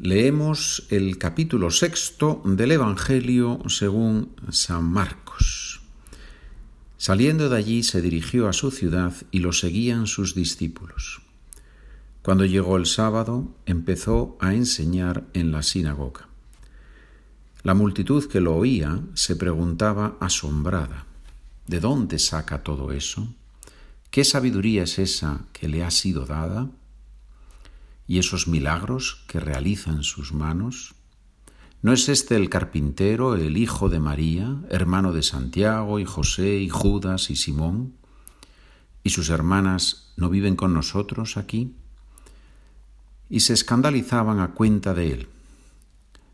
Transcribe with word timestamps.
Leemos 0.00 0.86
el 0.90 1.18
capítulo 1.18 1.72
sexto 1.72 2.40
del 2.44 2.70
Evangelio 2.70 3.58
según 3.66 4.30
San 4.48 4.84
Marcos. 4.84 5.80
Saliendo 6.96 7.48
de 7.48 7.56
allí 7.56 7.82
se 7.82 8.00
dirigió 8.00 8.46
a 8.46 8.52
su 8.52 8.70
ciudad 8.70 9.12
y 9.32 9.40
lo 9.40 9.52
seguían 9.52 10.06
sus 10.06 10.36
discípulos. 10.36 11.20
Cuando 12.22 12.44
llegó 12.44 12.76
el 12.76 12.86
sábado 12.86 13.52
empezó 13.66 14.38
a 14.40 14.54
enseñar 14.54 15.24
en 15.32 15.50
la 15.50 15.64
sinagoga. 15.64 16.28
La 17.64 17.74
multitud 17.74 18.28
que 18.28 18.40
lo 18.40 18.54
oía 18.54 19.00
se 19.14 19.34
preguntaba 19.34 20.16
asombrada, 20.20 21.06
¿de 21.66 21.80
dónde 21.80 22.20
saca 22.20 22.62
todo 22.62 22.92
eso? 22.92 23.34
¿Qué 24.12 24.22
sabiduría 24.22 24.84
es 24.84 25.00
esa 25.00 25.40
que 25.52 25.66
le 25.66 25.82
ha 25.82 25.90
sido 25.90 26.24
dada? 26.24 26.70
Y 28.08 28.18
esos 28.18 28.48
milagros 28.48 29.22
que 29.28 29.38
realizan 29.38 30.02
sus 30.02 30.32
manos? 30.32 30.94
¿No 31.80 31.92
es 31.92 32.08
este 32.08 32.34
el 32.34 32.48
carpintero, 32.48 33.36
el 33.36 33.56
hijo 33.56 33.88
de 33.88 34.00
María, 34.00 34.56
hermano 34.70 35.12
de 35.12 35.22
Santiago 35.22 36.00
y 36.00 36.04
José 36.04 36.56
y 36.56 36.68
Judas 36.68 37.30
y 37.30 37.36
Simón? 37.36 37.94
¿Y 39.04 39.10
sus 39.10 39.28
hermanas 39.28 40.12
no 40.16 40.28
viven 40.28 40.56
con 40.56 40.74
nosotros 40.74 41.36
aquí? 41.36 41.76
Y 43.28 43.40
se 43.40 43.52
escandalizaban 43.52 44.40
a 44.40 44.54
cuenta 44.54 44.94
de 44.94 45.12
él. 45.12 45.28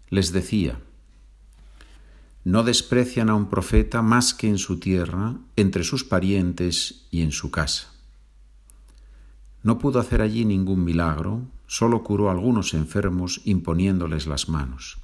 Les 0.09 0.33
decía, 0.33 0.79
no 2.45 2.63
desprecian 2.63 3.31
a 3.31 3.35
un 3.35 3.49
profeta 3.49 4.01
más 4.01 4.33
que 4.33 4.49
en 4.49 4.59
su 4.59 4.79
tierra, 4.79 5.37
entre 5.57 5.83
sus 5.83 6.05
parientes 6.05 7.07
y 7.11 7.23
en 7.23 7.33
su 7.33 7.51
casa. 7.51 7.93
No 9.63 9.79
pudo 9.79 9.99
hacer 9.99 10.21
allí 10.21 10.45
ningún 10.45 10.85
milagro, 10.85 11.43
solo 11.75 12.05
curó 12.05 12.31
algunos 12.31 12.73
enfermos 12.73 13.41
imponiéndoles 13.45 14.29
las 14.29 14.49
manos, 14.49 14.99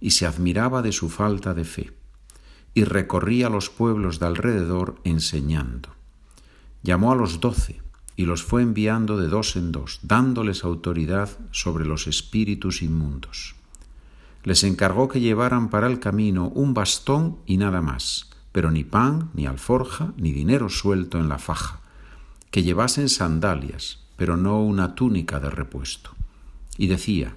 y 0.00 0.10
se 0.10 0.26
admiraba 0.26 0.82
de 0.82 0.90
su 0.90 1.08
falta 1.08 1.54
de 1.54 1.64
fe, 1.64 1.92
y 2.74 2.82
recorría 2.82 3.50
los 3.50 3.70
pueblos 3.70 4.18
de 4.18 4.26
alrededor 4.26 4.96
enseñando. 5.04 5.90
Llamó 6.82 7.12
a 7.12 7.14
los 7.14 7.38
doce 7.38 7.80
y 8.16 8.24
los 8.24 8.42
fue 8.42 8.62
enviando 8.62 9.16
de 9.16 9.28
dos 9.28 9.54
en 9.54 9.70
dos, 9.70 10.00
dándoles 10.02 10.64
autoridad 10.64 11.28
sobre 11.52 11.84
los 11.84 12.08
espíritus 12.08 12.82
inmundos. 12.82 13.54
Les 14.42 14.64
encargó 14.64 15.06
que 15.06 15.20
llevaran 15.20 15.70
para 15.70 15.86
el 15.86 16.00
camino 16.00 16.48
un 16.48 16.74
bastón 16.74 17.38
y 17.46 17.58
nada 17.58 17.80
más, 17.80 18.30
pero 18.50 18.72
ni 18.72 18.82
pan, 18.82 19.30
ni 19.34 19.46
alforja, 19.46 20.14
ni 20.16 20.32
dinero 20.32 20.68
suelto 20.68 21.20
en 21.20 21.28
la 21.28 21.38
faja, 21.38 21.78
que 22.50 22.64
llevasen 22.64 23.08
sandalias, 23.08 24.05
pero 24.16 24.36
no 24.36 24.62
una 24.62 24.94
túnica 24.94 25.40
de 25.40 25.50
repuesto. 25.50 26.10
Y 26.76 26.88
decía, 26.88 27.36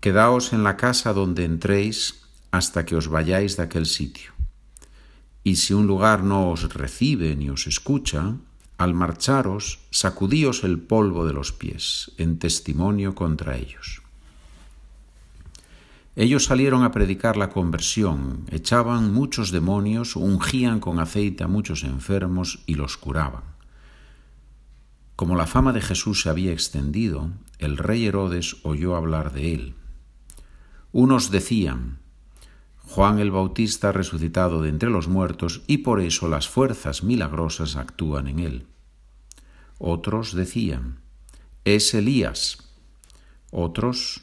Quedaos 0.00 0.52
en 0.52 0.64
la 0.64 0.76
casa 0.76 1.14
donde 1.14 1.44
entréis 1.44 2.26
hasta 2.50 2.84
que 2.84 2.94
os 2.94 3.08
vayáis 3.08 3.56
de 3.56 3.62
aquel 3.62 3.86
sitio. 3.86 4.32
Y 5.42 5.56
si 5.56 5.72
un 5.72 5.86
lugar 5.86 6.22
no 6.22 6.50
os 6.50 6.74
recibe 6.74 7.34
ni 7.36 7.48
os 7.48 7.66
escucha, 7.66 8.36
al 8.76 8.92
marcharos, 8.92 9.80
sacudíos 9.90 10.62
el 10.62 10.78
polvo 10.78 11.26
de 11.26 11.32
los 11.32 11.52
pies, 11.52 12.12
en 12.18 12.38
testimonio 12.38 13.14
contra 13.14 13.56
ellos. 13.56 14.02
Ellos 16.16 16.44
salieron 16.44 16.84
a 16.84 16.92
predicar 16.92 17.36
la 17.36 17.50
conversión, 17.50 18.44
echaban 18.50 19.12
muchos 19.12 19.50
demonios, 19.52 20.16
ungían 20.16 20.80
con 20.80 21.00
aceite 21.00 21.44
a 21.44 21.48
muchos 21.48 21.82
enfermos 21.82 22.62
y 22.66 22.74
los 22.74 22.96
curaban. 22.96 23.53
Como 25.16 25.36
la 25.36 25.46
fama 25.46 25.72
de 25.72 25.80
Jesús 25.80 26.22
se 26.22 26.28
había 26.28 26.52
extendido, 26.52 27.30
el 27.58 27.76
rey 27.76 28.06
Herodes 28.06 28.56
oyó 28.64 28.96
hablar 28.96 29.32
de 29.32 29.54
él. 29.54 29.74
Unos 30.90 31.30
decían, 31.30 31.98
Juan 32.78 33.20
el 33.20 33.30
Bautista 33.30 33.90
ha 33.90 33.92
resucitado 33.92 34.60
de 34.60 34.70
entre 34.70 34.90
los 34.90 35.06
muertos 35.06 35.62
y 35.68 35.78
por 35.78 36.00
eso 36.00 36.28
las 36.28 36.48
fuerzas 36.48 37.04
milagrosas 37.04 37.76
actúan 37.76 38.26
en 38.26 38.40
él. 38.40 38.66
Otros 39.78 40.34
decían, 40.34 40.98
es 41.64 41.94
Elías. 41.94 42.58
Otros, 43.52 44.22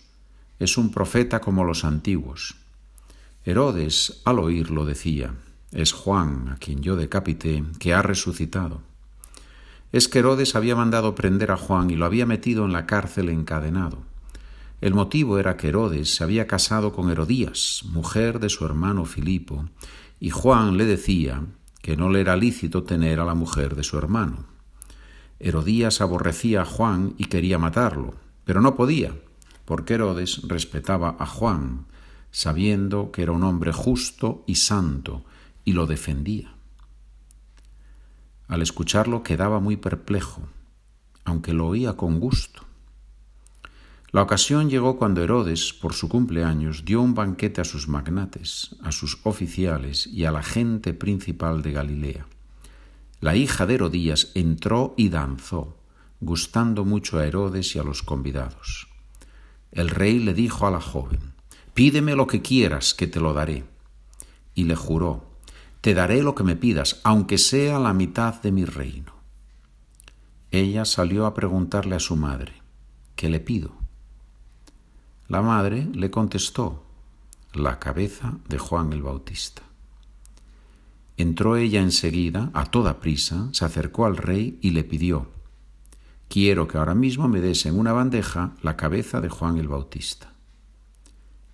es 0.59 0.77
un 0.77 0.91
profeta 0.91 1.39
como 1.39 1.63
los 1.63 1.85
antiguos. 1.85 2.55
Herodes, 3.45 4.21
al 4.25 4.39
oírlo, 4.39 4.85
decía, 4.85 5.35
es 5.71 5.93
Juan, 5.93 6.49
a 6.49 6.57
quien 6.57 6.81
yo 6.81 6.97
decapité, 6.97 7.63
que 7.79 7.93
ha 7.93 8.01
resucitado 8.01 8.90
es 9.91 10.07
que 10.07 10.19
Herodes 10.19 10.55
había 10.55 10.75
mandado 10.75 11.15
prender 11.15 11.51
a 11.51 11.57
Juan 11.57 11.89
y 11.89 11.95
lo 11.95 12.05
había 12.05 12.25
metido 12.25 12.65
en 12.65 12.73
la 12.73 12.85
cárcel 12.85 13.29
encadenado. 13.29 13.99
El 14.79 14.93
motivo 14.93 15.37
era 15.37 15.57
que 15.57 15.67
Herodes 15.67 16.15
se 16.15 16.23
había 16.23 16.47
casado 16.47 16.93
con 16.93 17.11
Herodías, 17.11 17.83
mujer 17.85 18.39
de 18.39 18.49
su 18.49 18.65
hermano 18.65 19.05
Filipo, 19.05 19.69
y 20.19 20.29
Juan 20.29 20.77
le 20.77 20.85
decía 20.85 21.45
que 21.81 21.97
no 21.97 22.09
le 22.09 22.21
era 22.21 22.35
lícito 22.35 22.83
tener 22.83 23.19
a 23.19 23.25
la 23.25 23.35
mujer 23.35 23.75
de 23.75 23.83
su 23.83 23.97
hermano. 23.97 24.45
Herodías 25.39 26.01
aborrecía 26.01 26.61
a 26.61 26.65
Juan 26.65 27.15
y 27.17 27.25
quería 27.25 27.57
matarlo, 27.57 28.15
pero 28.45 28.61
no 28.61 28.75
podía, 28.75 29.13
porque 29.65 29.95
Herodes 29.95 30.41
respetaba 30.47 31.15
a 31.19 31.25
Juan, 31.25 31.85
sabiendo 32.31 33.11
que 33.11 33.23
era 33.23 33.31
un 33.31 33.43
hombre 33.43 33.73
justo 33.73 34.43
y 34.47 34.55
santo, 34.55 35.25
y 35.65 35.73
lo 35.73 35.85
defendía. 35.85 36.55
Al 38.51 38.61
escucharlo 38.61 39.23
quedaba 39.23 39.61
muy 39.61 39.77
perplejo, 39.77 40.41
aunque 41.23 41.53
lo 41.53 41.67
oía 41.67 41.93
con 41.93 42.19
gusto. 42.19 42.65
La 44.11 44.21
ocasión 44.21 44.69
llegó 44.69 44.97
cuando 44.97 45.23
Herodes, 45.23 45.71
por 45.71 45.93
su 45.93 46.09
cumpleaños, 46.09 46.83
dio 46.83 47.01
un 47.01 47.13
banquete 47.13 47.61
a 47.61 47.63
sus 47.63 47.87
magnates, 47.87 48.75
a 48.83 48.91
sus 48.91 49.19
oficiales 49.23 50.05
y 50.05 50.25
a 50.25 50.33
la 50.33 50.43
gente 50.43 50.93
principal 50.93 51.61
de 51.61 51.71
Galilea. 51.71 52.25
La 53.21 53.37
hija 53.37 53.65
de 53.65 53.75
Herodías 53.75 54.33
entró 54.35 54.95
y 54.97 55.07
danzó, 55.07 55.77
gustando 56.19 56.83
mucho 56.83 57.19
a 57.19 57.25
Herodes 57.25 57.73
y 57.77 57.79
a 57.79 57.83
los 57.83 58.03
convidados. 58.03 58.89
El 59.71 59.89
rey 59.89 60.19
le 60.19 60.33
dijo 60.33 60.67
a 60.67 60.71
la 60.71 60.81
joven, 60.81 61.21
Pídeme 61.73 62.17
lo 62.17 62.27
que 62.27 62.41
quieras, 62.41 62.93
que 62.93 63.07
te 63.07 63.21
lo 63.21 63.33
daré. 63.33 63.63
Y 64.53 64.65
le 64.65 64.75
juró, 64.75 65.30
te 65.81 65.95
daré 65.95 66.21
lo 66.21 66.35
que 66.35 66.43
me 66.43 66.55
pidas, 66.55 67.01
aunque 67.03 67.39
sea 67.39 67.79
la 67.79 67.93
mitad 67.93 68.39
de 68.41 68.51
mi 68.51 68.65
reino. 68.65 69.13
Ella 70.51 70.85
salió 70.85 71.25
a 71.25 71.33
preguntarle 71.33 71.95
a 71.95 71.99
su 71.99 72.15
madre, 72.15 72.53
¿qué 73.15 73.29
le 73.29 73.39
pido? 73.39 73.71
La 75.27 75.41
madre 75.41 75.87
le 75.93 76.11
contestó, 76.11 76.83
la 77.53 77.79
cabeza 77.79 78.37
de 78.47 78.59
Juan 78.59 78.93
el 78.93 79.01
Bautista. 79.01 79.63
Entró 81.17 81.57
ella 81.57 81.81
enseguida, 81.81 82.51
a 82.53 82.65
toda 82.65 82.99
prisa, 82.99 83.49
se 83.51 83.65
acercó 83.65 84.05
al 84.05 84.17
rey 84.17 84.59
y 84.61 84.71
le 84.71 84.83
pidió, 84.83 85.31
quiero 86.29 86.67
que 86.67 86.77
ahora 86.77 86.95
mismo 86.95 87.27
me 87.27 87.41
des 87.41 87.65
en 87.65 87.77
una 87.77 87.91
bandeja 87.91 88.53
la 88.61 88.77
cabeza 88.77 89.19
de 89.19 89.29
Juan 89.29 89.57
el 89.57 89.67
Bautista. 89.67 90.33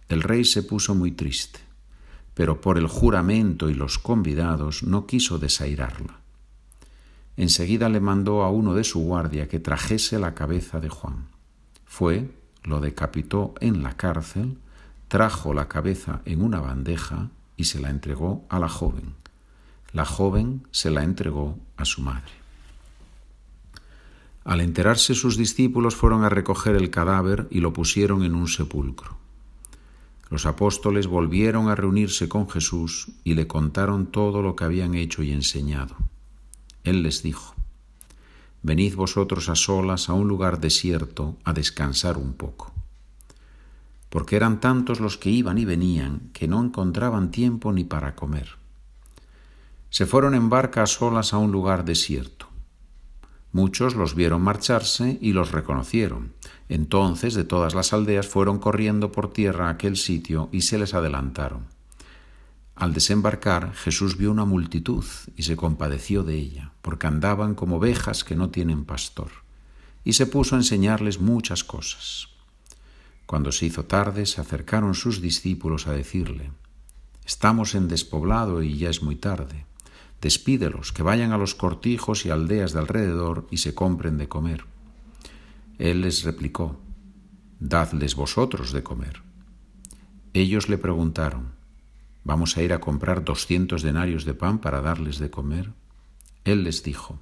El 0.10 0.22
rey 0.22 0.44
se 0.44 0.64
puso 0.64 0.96
muy 0.96 1.12
triste 1.12 1.67
pero 2.38 2.62
por 2.62 2.78
el 2.78 2.86
juramento 2.86 3.68
y 3.68 3.74
los 3.74 3.98
convidados 3.98 4.84
no 4.84 5.08
quiso 5.08 5.40
desairarla. 5.40 6.20
Enseguida 7.36 7.90
le 7.90 8.00
mandó 8.00 8.44
a 8.44 8.52
uno 8.52 8.76
de 8.76 8.84
su 8.84 9.00
guardia 9.00 9.48
que 9.48 9.60
trajese 9.60 10.20
la 10.20 10.36
cabeza 10.36 10.80
de 10.80 10.88
Juan. 10.88 11.30
Fue, 11.88 12.30
lo 12.62 12.80
decapitó 12.80 13.56
en 13.60 13.82
la 13.82 13.98
cárcel, 13.98 14.60
trajo 15.08 15.56
la 15.56 15.68
cabeza 15.68 16.22
en 16.26 16.44
una 16.44 16.62
bandeja 16.62 17.32
y 17.56 17.64
se 17.64 17.80
la 17.80 17.90
entregó 17.90 18.46
a 18.50 18.60
la 18.60 18.70
joven. 18.70 19.16
La 19.92 20.06
joven 20.06 20.68
se 20.70 20.92
la 20.92 21.02
entregó 21.02 21.58
a 21.76 21.86
su 21.86 22.04
madre. 22.04 22.34
Al 24.44 24.62
enterarse 24.62 25.16
sus 25.16 25.38
discípulos 25.38 25.96
fueron 25.96 26.24
a 26.24 26.30
recoger 26.30 26.76
el 26.76 26.92
cadáver 26.92 27.48
y 27.50 27.62
lo 27.62 27.74
pusieron 27.74 28.22
en 28.24 28.36
un 28.36 28.48
sepulcro. 28.48 29.18
Los 30.30 30.46
apóstoles 30.46 31.08
volvieron 31.08 31.70
a 31.70 31.76
reunirse 31.76 32.28
con 32.28 32.50
Jesús 32.50 33.08
y 33.24 33.34
le 33.34 33.48
contaron 33.48 34.08
todo 34.08 34.42
lo 34.42 34.56
que 34.56 34.66
habían 34.66 34.94
hecho 34.94 35.24
y 35.24 35.32
enseñado. 35.32 35.96
Él 36.84 37.04
les 37.04 37.24
dijo, 37.24 37.56
Venid 38.62 38.96
vosotros 38.96 39.48
a 39.50 39.56
solas 39.56 40.10
a 40.10 40.14
un 40.14 40.28
lugar 40.28 40.60
desierto 40.60 41.38
a 41.46 41.54
descansar 41.54 42.18
un 42.18 42.34
poco. 42.34 42.74
Porque 44.10 44.36
eran 44.36 44.60
tantos 44.60 45.00
los 45.00 45.18
que 45.18 45.30
iban 45.30 45.58
y 45.58 45.66
venían 45.66 46.30
que 46.34 46.48
no 46.48 46.62
encontraban 46.62 47.32
tiempo 47.32 47.72
ni 47.72 47.84
para 47.84 48.16
comer. 48.16 48.58
Se 49.90 50.06
fueron 50.06 50.36
en 50.36 50.50
barca 50.50 50.84
a 50.84 50.88
solas 50.88 51.34
a 51.34 51.38
un 51.38 51.52
lugar 51.52 51.86
desierto. 51.86 52.47
Muchos 53.52 53.96
los 53.96 54.16
vieron 54.16 54.42
marcharse 54.42 55.18
y 55.22 55.34
los 55.34 55.52
reconocieron. 55.52 56.34
Entonces 56.70 57.34
de 57.34 57.44
todas 57.44 57.74
las 57.74 57.94
aldeas 57.94 58.28
fueron 58.28 58.60
corriendo 58.60 59.12
por 59.12 59.32
tierra 59.32 59.68
a 59.68 59.72
aquel 59.72 59.98
sitio 59.98 60.50
y 60.52 60.62
se 60.62 60.78
les 60.78 60.94
adelantaron. 60.94 61.66
Al 62.76 62.94
desembarcar 62.94 63.74
Jesús 63.74 64.18
vio 64.18 64.30
una 64.30 64.46
multitud 64.46 65.04
y 65.36 65.44
se 65.44 65.56
compadeció 65.56 66.24
de 66.24 66.36
ella, 66.36 66.72
porque 66.84 67.08
andaban 67.08 67.56
como 67.56 67.78
ovejas 67.78 68.24
que 68.24 68.36
no 68.36 68.52
tienen 68.52 68.86
pastor, 68.86 69.32
y 70.04 70.14
se 70.14 70.28
puso 70.28 70.56
a 70.56 70.60
enseñarles 70.60 71.20
muchas 71.20 71.64
cosas. 71.64 72.28
Cuando 73.26 73.52
se 73.52 73.66
hizo 73.66 73.86
tarde, 73.86 74.28
se 74.28 74.42
acercaron 74.42 74.94
sus 74.94 75.22
discípulos 75.22 75.88
a 75.88 75.94
decirle, 75.94 76.52
Estamos 77.26 77.76
en 77.76 77.90
despoblado 77.90 78.64
y 78.64 78.78
ya 78.78 78.90
es 78.90 79.04
muy 79.04 79.18
tarde. 79.18 79.66
Despídelos, 80.22 80.92
que 80.92 81.04
vayan 81.04 81.32
a 81.32 81.38
los 81.38 81.54
cortijos 81.54 82.26
y 82.26 82.30
aldeas 82.30 82.74
de 82.74 82.80
alrededor 82.80 83.48
y 83.52 83.58
se 83.58 83.76
compren 83.76 84.18
de 84.18 84.28
comer. 84.28 84.66
Él 85.78 86.02
les 86.02 86.24
replicó, 86.24 86.80
Dadles 87.60 88.16
vosotros 88.16 88.72
de 88.72 88.84
comer. 88.84 89.22
Ellos 90.34 90.70
le 90.70 90.78
preguntaron, 90.78 91.54
¿Vamos 92.24 92.58
a 92.58 92.62
ir 92.62 92.74
a 92.74 92.80
comprar 92.80 93.24
doscientos 93.24 93.84
denarios 93.84 94.26
de 94.26 94.34
pan 94.34 94.60
para 94.60 94.82
darles 94.82 95.18
de 95.18 95.30
comer? 95.30 95.72
Él 96.44 96.64
les 96.64 96.84
dijo, 96.84 97.20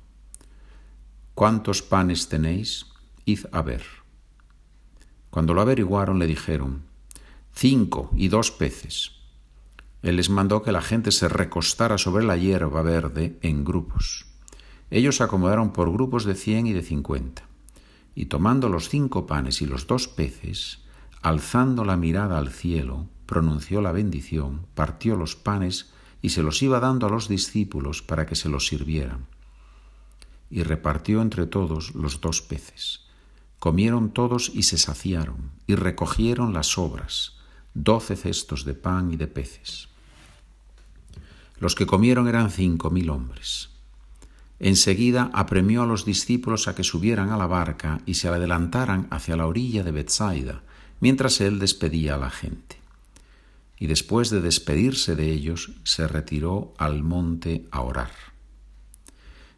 ¿Cuántos 1.35 1.81
panes 1.81 2.27
tenéis? 2.27 2.87
Id 3.25 3.45
a 3.51 3.61
ver. 3.61 3.83
Cuando 5.29 5.53
lo 5.53 5.61
averiguaron 5.61 6.17
le 6.17 6.27
dijeron, 6.27 6.83
Cinco 7.53 8.09
y 8.15 8.29
dos 8.29 8.51
peces. 8.51 9.11
Él 10.05 10.17
les 10.17 10.29
mandó 10.29 10.61
que 10.61 10.71
la 10.71 10.83
gente 10.83 11.11
se 11.11 11.27
recostara 11.27 11.97
sobre 11.97 12.23
la 12.23 12.37
hierba 12.37 12.83
verde 12.83 13.39
en 13.41 13.65
grupos. 13.65 14.27
Ellos 14.91 15.15
se 15.15 15.23
acomodaron 15.23 15.73
por 15.73 15.91
grupos 15.91 16.25
de 16.25 16.35
cien 16.35 16.67
y 16.67 16.73
de 16.73 16.83
cincuenta. 16.83 17.41
Y 18.13 18.27
tomando 18.27 18.69
los 18.69 18.87
cinco 18.87 19.25
panes 19.25 19.63
y 19.63 19.65
los 19.65 19.87
dos 19.87 20.07
peces, 20.07 20.83
alzando 21.23 21.83
la 21.85 21.97
mirada 21.97 22.37
al 22.37 22.51
cielo, 22.51 23.07
pronunció 23.25 23.81
la 23.81 23.91
bendición, 23.91 24.67
partió 24.75 25.15
los 25.15 25.35
panes 25.35 25.91
y 26.21 26.29
se 26.29 26.43
los 26.43 26.61
iba 26.61 26.79
dando 26.79 27.07
a 27.07 27.09
los 27.09 27.27
discípulos 27.27 28.03
para 28.03 28.27
que 28.27 28.35
se 28.35 28.47
los 28.47 28.67
sirvieran. 28.67 29.25
Y 30.51 30.61
repartió 30.61 31.23
entre 31.23 31.47
todos 31.47 31.95
los 31.95 32.21
dos 32.21 32.43
peces. 32.43 33.07
Comieron 33.57 34.11
todos 34.11 34.51
y 34.53 34.61
se 34.61 34.77
saciaron, 34.77 35.49
y 35.65 35.73
recogieron 35.73 36.53
las 36.53 36.67
sobras, 36.67 37.37
doce 37.73 38.15
cestos 38.15 38.65
de 38.65 38.75
pan 38.75 39.11
y 39.11 39.15
de 39.15 39.25
peces. 39.25 39.94
Los 41.59 41.75
que 41.75 41.85
comieron 41.85 42.27
eran 42.27 42.49
cinco 42.51 42.91
mil 42.91 43.09
hombres. 43.09 43.69
Enseguida 44.59 45.29
apremió 45.33 45.83
a 45.83 45.85
los 45.85 46.05
discípulos 46.05 46.67
a 46.67 46.75
que 46.75 46.83
subieran 46.83 47.29
a 47.29 47.37
la 47.37 47.47
barca 47.47 48.01
y 48.05 48.15
se 48.15 48.27
adelantaran 48.27 49.07
hacia 49.11 49.35
la 49.35 49.47
orilla 49.47 49.83
de 49.83 49.91
Bethsaida, 49.91 50.61
mientras 50.99 51.41
él 51.41 51.59
despedía 51.59 52.15
a 52.15 52.19
la 52.19 52.29
gente 52.29 52.85
y 53.77 53.87
después 53.87 54.29
de 54.29 54.41
despedirse 54.41 55.15
de 55.15 55.31
ellos 55.31 55.71
se 55.83 56.07
retiró 56.07 56.73
al 56.77 57.03
monte 57.03 57.67
a 57.71 57.81
orar. 57.81 58.11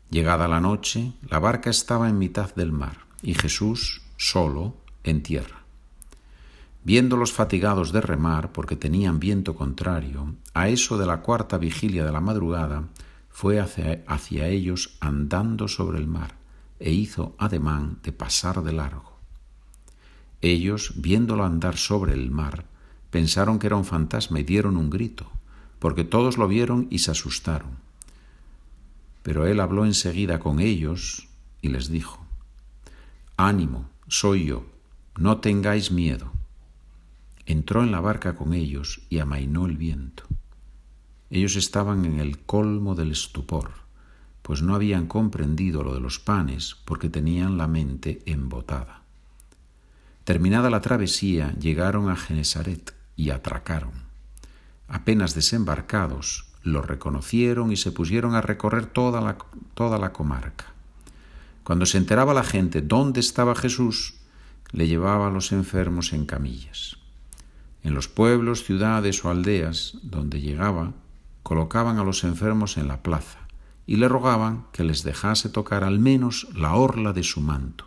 Llegada 0.09 0.47
la 0.47 0.59
noche, 0.59 1.13
la 1.29 1.39
barca 1.39 1.69
estaba 1.69 2.09
en 2.09 2.17
mitad 2.17 2.55
del 2.55 2.71
mar 2.71 2.97
y 3.21 3.33
Jesús 3.35 4.01
solo 4.17 4.75
en 5.03 5.21
tierra. 5.21 5.63
Viéndolos 6.87 7.33
fatigados 7.33 7.91
de 7.91 7.99
remar 7.99 8.53
porque 8.53 8.77
tenían 8.77 9.19
viento 9.19 9.55
contrario, 9.55 10.35
a 10.53 10.69
eso 10.69 10.97
de 10.97 11.05
la 11.05 11.19
cuarta 11.21 11.57
vigilia 11.57 12.05
de 12.05 12.13
la 12.13 12.21
madrugada, 12.21 12.87
fue 13.29 13.59
hacia, 13.59 14.47
ellos 14.47 14.95
andando 15.01 15.67
sobre 15.67 15.97
el 15.97 16.07
mar 16.07 16.35
e 16.79 16.93
hizo 16.93 17.35
ademán 17.39 17.99
de 18.03 18.13
pasar 18.13 18.63
de 18.63 18.71
largo. 18.71 19.19
Ellos, 20.39 20.93
viéndolo 20.95 21.43
andar 21.43 21.75
sobre 21.75 22.13
el 22.13 22.31
mar, 22.31 22.63
pensaron 23.09 23.59
que 23.59 23.67
era 23.67 23.75
un 23.75 23.83
fantasma 23.83 24.39
y 24.39 24.43
dieron 24.43 24.77
un 24.77 24.89
grito, 24.89 25.29
porque 25.79 26.05
todos 26.05 26.37
lo 26.37 26.47
vieron 26.47 26.87
y 26.89 26.99
se 26.99 27.11
asustaron. 27.11 27.79
Pero 29.23 29.45
él 29.45 29.59
habló 29.59 29.83
enseguida 29.83 30.39
con 30.39 30.61
ellos 30.61 31.27
y 31.61 31.67
les 31.67 31.89
dijo, 31.89 32.25
Ánimo, 33.35 33.89
soy 34.07 34.45
yo, 34.45 34.65
no 35.17 35.39
tengáis 35.39 35.91
miedo. 35.91 36.36
Entró 37.49 37.81
en 37.81 37.93
la 37.93 38.01
barca 38.01 38.35
con 38.35 38.53
ellos 38.53 39.03
y 39.09 39.19
amainó 39.19 39.67
el 39.67 39.77
viento. 39.77 40.23
Ellos 41.29 41.55
estaban 41.55 42.03
en 42.03 42.19
el 42.19 42.39
colmo 42.39 42.93
del 42.93 43.09
estupor, 43.09 43.71
pues 44.41 44.61
no 44.61 44.75
habían 44.75 45.07
comprendido 45.07 45.81
lo 45.81 45.93
de 45.93 46.01
los 46.01 46.19
panes 46.19 46.75
porque 46.83 47.09
tenían 47.09 47.57
la 47.57 47.67
mente 47.67 48.21
embotada. 48.25 49.03
Terminada 50.25 50.69
la 50.69 50.81
travesía, 50.81 51.55
llegaron 51.57 52.09
a 52.09 52.17
Genesaret 52.17 52.93
y 53.15 53.29
atracaron. 53.29 53.93
Apenas 54.89 55.33
desembarcados, 55.33 56.49
lo 56.63 56.81
reconocieron 56.81 57.71
y 57.71 57.77
se 57.77 57.93
pusieron 57.93 58.35
a 58.35 58.41
recorrer 58.41 58.87
toda 58.87 59.21
la, 59.21 59.37
toda 59.73 59.97
la 59.97 60.11
comarca. 60.11 60.65
Cuando 61.63 61.85
se 61.85 61.97
enteraba 61.97 62.33
la 62.33 62.43
gente 62.43 62.81
dónde 62.81 63.21
estaba 63.21 63.55
Jesús, 63.55 64.15
le 64.73 64.89
llevaba 64.89 65.27
a 65.27 65.31
los 65.31 65.53
enfermos 65.53 66.11
en 66.11 66.25
camillas. 66.25 66.97
En 67.87 67.93
los 67.93 68.09
pueblos, 68.09 68.65
ciudades 68.65 69.23
o 69.23 69.29
aldeas 69.29 69.93
donde 70.03 70.41
llegaba, 70.41 70.91
colocaban 71.41 71.99
a 71.99 72.03
los 72.03 72.25
enfermos 72.25 72.75
en 72.75 72.89
la 72.89 73.01
plaza 73.01 73.47
y 73.85 73.95
le 73.95 74.09
rogaban 74.09 74.65
que 74.73 74.83
les 74.83 75.03
dejase 75.03 75.47
tocar 75.47 75.85
al 75.85 75.97
menos 75.97 76.49
la 76.53 76.75
orla 76.75 77.13
de 77.13 77.23
su 77.23 77.39
manto, 77.39 77.85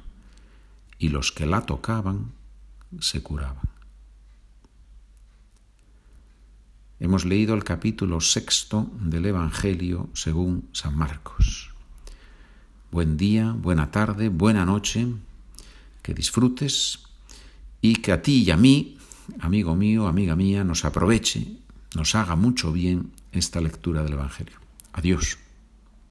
y 0.99 1.11
los 1.11 1.33
que 1.33 1.45
la 1.45 1.67
tocaban 1.67 2.33
se 2.99 3.23
curaban. 3.23 3.69
Hemos 6.99 7.27
leído 7.27 7.53
el 7.53 7.63
capítulo 7.63 8.23
sexto 8.23 8.91
del 9.03 9.27
Evangelio 9.27 10.09
según 10.15 10.67
San 10.73 10.97
Marcos. 10.97 11.75
Buen 12.91 13.19
día, 13.19 13.53
buena 13.53 13.91
tarde, 13.91 14.31
buena 14.31 14.65
noche, 14.65 15.09
que 16.01 16.15
disfrutes 16.15 17.01
y 17.83 17.97
que 17.97 18.13
a 18.13 18.23
ti 18.23 18.45
y 18.45 18.51
a 18.51 18.57
mí, 18.57 18.97
amigo 19.41 19.77
mío, 19.77 20.07
amiga 20.07 20.37
mía, 20.37 20.65
nos 20.65 20.85
aproveche, 20.85 21.59
nos 21.95 22.15
haga 22.15 22.37
mucho 22.37 22.73
bien 22.73 23.13
esta 23.33 23.61
lectura 23.61 24.03
del 24.03 24.15
Evangelio. 24.15 24.57
Adiós. 24.93 25.39